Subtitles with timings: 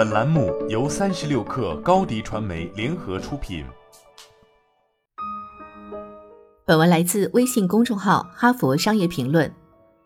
[0.00, 3.62] 本栏目由三十六氪高低传媒联合出品。
[6.64, 9.46] 本文来自微信公众号《哈佛商业评论》。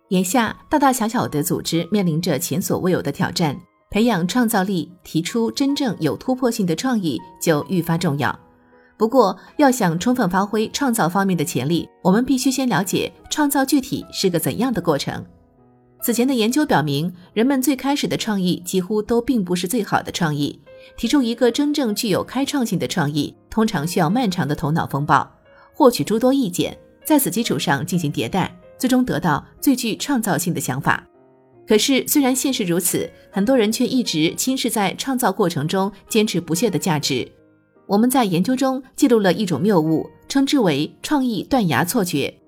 [0.09, 3.57] 眼下，大大小小的组织面临着前所未有的挑战，
[3.89, 8.37] 培养创造力，提出真正有突破性的创意就愈发重要。
[8.99, 15.25] 不过，要想充分发挥创造方面的潜力，我们必须先了解创造具体是个怎样的过程。
[16.05, 20.61] 此前的研究表明，人们最开始的创意几乎都并不是最好的创意。
[20.99, 25.27] 提出一个真正具有开创性的创意，通常需要漫长的头脑风暴，
[25.73, 26.77] 获取诸多意见，
[27.07, 31.03] 在此基础上进行迭代，最终得到最具创造性的想法。
[31.67, 37.27] 可是，虽然现实如此，很多人却一直轻视在创造过程中坚持不懈的价值。
[37.87, 42.43] 我们在研究中记录了一种谬误，称之为创意断崖错觉。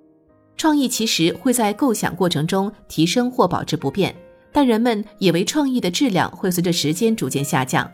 [0.57, 4.15] 创意其实会在构想过程中提升或保持不变，
[4.53, 7.91] 但人们以为创意的质量会随着时间逐渐下降。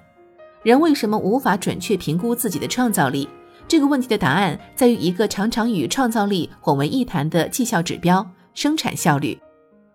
[0.62, 3.28] 人为什么无法准确评估自己的创造力？
[3.67, 9.39] 这个问题的答案在于一个常常与创造力混为一谈的绩效指标——生产效率。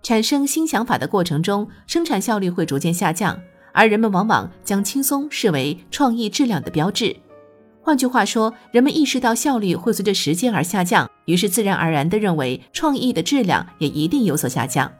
[0.04, 3.40] 产生新想法的过程中，生产效率会逐渐下降，
[3.72, 7.16] 而人们往往将轻松视为创意质量的标志。
[7.82, 14.92] 换句话说，人们意识到效率会随着时间而下降，于是自然而然地认为创意的质量也一定有所下降。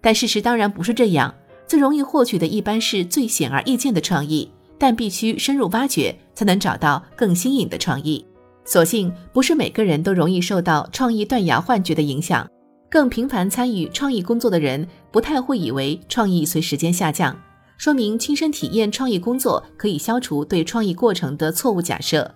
[0.00, 1.32] 但事实当然不是这样，
[1.66, 8.24] 最容易获取的一般是最显而易见的创意，但必须深入挖掘才能找到更新颖的创意。
[8.64, 12.48] 所幸不是每个人都容易受到创意断崖幻觉的影响，
[12.90, 17.36] 更频繁参与创意工作的人不太会以为创意随时间下降。
[17.76, 22.34] 说明亲身体验创意工作可以消除对创意过程的错误假设，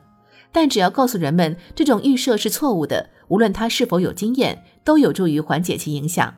[0.52, 6.34] 但只要告诉人们这种预设是错误的，无论他是否有经验，都有助于缓解其影响。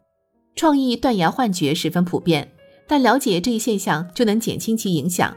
[0.55, 2.53] 创意断崖幻觉十分普遍，
[2.87, 5.35] 但了解这一现象就能减轻其影响。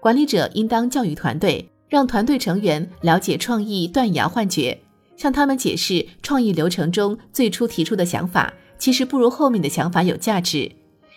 [0.00, 4.78] 管理者应当教育团队，让团队成员了解创意断崖幻觉，
[5.16, 10.70] 向他们解释创意流程中最初提出的想法其实不如后面的想法有价值。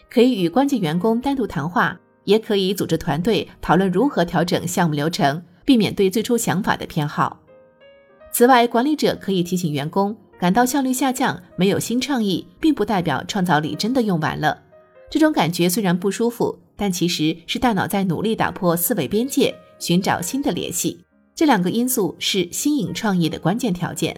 [0.09, 7.39] 可以与关键员工单独谈话，也可以组织团队讨论如何调整项目流程，避免对最初想法的偏好。
[8.37, 14.55] 此外，管理者可以提醒员工，感到效率下降、没有新创意，并不代表创造力真的用完了。
[15.09, 21.03] 这种感觉虽然不舒服，但其实是大脑在努力打破思维边界，寻找新的联系。
[21.33, 24.15] 这两个因素是新颖创意的关键条件。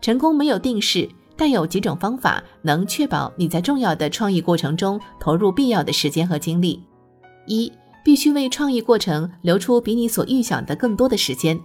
[0.00, 1.06] 成功没有定式。
[1.36, 6.82] 但有几种方法能确保你在重要的创意过程中投入必要的时间和精力。
[7.46, 7.70] 一，
[8.02, 11.60] 必须为创意过程留出比你所预想的更多的时间，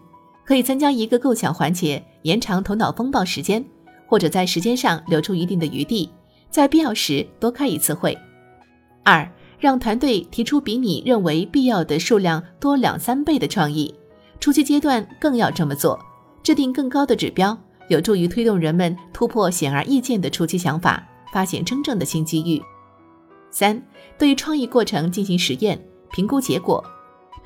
[0.49, 3.63] 可以增加一个构想环节，延长头脑风暴时间，
[4.07, 6.09] 或者在时间上留出一定的余地，
[6.49, 8.17] 在必要时多开一次会。
[9.03, 13.93] 二，让团队提出比你认为必要的数量多两三倍的创意，
[14.39, 15.99] 初期阶段更要这么做，
[16.41, 17.55] 制定更高的指标。
[17.87, 22.59] 有助于推动人们突破显而易见的初期想法，发现真正的新机遇。
[23.51, 23.79] 三、
[24.17, 25.79] 对创意过程进行实验，
[26.11, 26.83] 评估结果，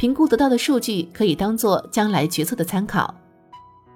[0.03, 3.15] 评估得到的数据可以当做将来决策的参考。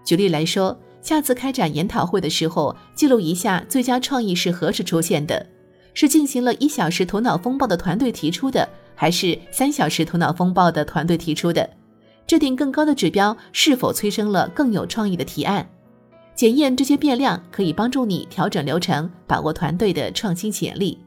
[0.06, 5.46] 举例来说，下次开展研讨会的时候，记录一下最佳创意是何时出现的，
[5.94, 11.69] 是进行了一小时头脑风暴的团队提出的，还是三小时头脑风暴的团队提出的？
[12.25, 15.69] 制定更高的指标，是否催生了更有创意的提案？
[16.34, 20.97] 检验这些变量可以帮助你调整流程，把握团队的创新潜力。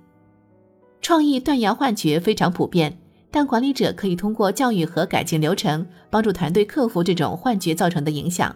[1.01, 2.99] 创意断崖幻觉非常普遍，
[3.31, 8.55] 但管理者可以通过教育和改进流程，帮助团队克服这种幻觉造成的影响。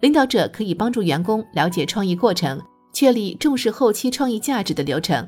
[0.00, 2.60] 领导者可以帮助员工了解创意过程，
[2.92, 5.26] 确立重视后期创意价值的流程。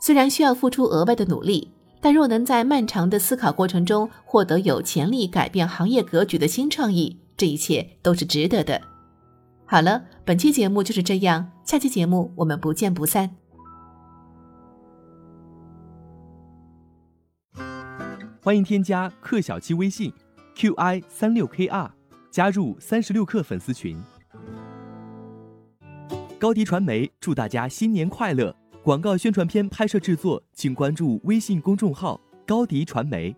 [0.00, 1.70] 虽然需要付出额外的努力，
[2.00, 8.80] 但若能在漫长的思考过程中获得有潜力改变行业格局的新创意，这一切都是值得的。
[9.64, 13.30] 好了，本期节目就是这样，下期节目我们不见不散。
[18.42, 20.10] 欢迎添加克小七微信
[20.56, 21.90] ，qi 三六 kr，
[22.30, 24.02] 加入三十六氪粉丝群。
[26.38, 28.56] 高迪传媒祝大家新年快乐！
[28.82, 33.36] 广告宣传片拍摄制作，请关注微信公众号高迪传媒。